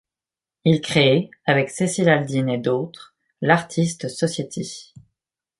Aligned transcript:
Il 0.65 0.81
crée 0.81 1.29
avec 1.45 1.69
Cecil 1.69 2.09
Aldin 2.09 2.47
et 2.47 2.57
d'autres 2.57 3.13
l'Artist's 3.43 4.07
Society. 4.07 4.93